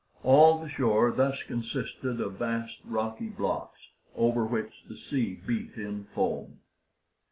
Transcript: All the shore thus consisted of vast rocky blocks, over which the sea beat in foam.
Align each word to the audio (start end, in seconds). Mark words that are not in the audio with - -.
All 0.23 0.59
the 0.59 0.67
shore 0.67 1.11
thus 1.11 1.43
consisted 1.43 2.19
of 2.21 2.39
vast 2.39 2.77
rocky 2.85 3.29
blocks, 3.29 3.77
over 4.15 4.43
which 4.47 4.73
the 4.89 4.97
sea 4.97 5.39
beat 5.45 5.75
in 5.75 6.05
foam. 6.15 6.61